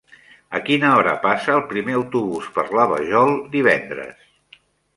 A 0.59 0.61
quina 0.69 0.87
hora 0.99 1.13
passa 1.25 1.53
el 1.57 1.61
primer 1.75 1.95
autobús 1.99 2.49
per 2.57 2.65
la 2.79 2.89
Vajol 2.95 3.33
divendres? 3.57 4.61